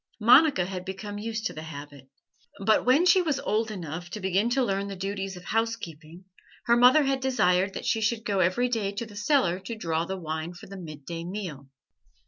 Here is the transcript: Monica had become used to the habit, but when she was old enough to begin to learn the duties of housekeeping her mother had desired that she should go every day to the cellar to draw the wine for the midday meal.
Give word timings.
Monica 0.19 0.65
had 0.65 0.83
become 0.83 1.19
used 1.19 1.45
to 1.45 1.53
the 1.53 1.61
habit, 1.61 2.09
but 2.65 2.83
when 2.85 3.05
she 3.05 3.21
was 3.21 3.39
old 3.41 3.69
enough 3.69 4.09
to 4.09 4.19
begin 4.19 4.49
to 4.49 4.63
learn 4.63 4.87
the 4.87 4.95
duties 4.95 5.37
of 5.37 5.43
housekeeping 5.43 6.25
her 6.65 6.75
mother 6.75 7.03
had 7.03 7.19
desired 7.19 7.75
that 7.75 7.85
she 7.85 8.01
should 8.01 8.25
go 8.25 8.39
every 8.39 8.67
day 8.67 8.91
to 8.93 9.05
the 9.05 9.15
cellar 9.15 9.59
to 9.59 9.75
draw 9.77 10.03
the 10.03 10.17
wine 10.17 10.55
for 10.55 10.65
the 10.65 10.75
midday 10.75 11.23
meal. 11.23 11.69